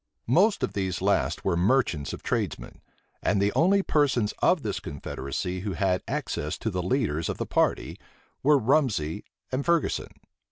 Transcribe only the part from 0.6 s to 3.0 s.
of these last were merchants or tradesmen;